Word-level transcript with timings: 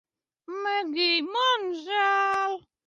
Megij, 0.63 1.17
man 1.37 1.61
žēl 1.85 2.53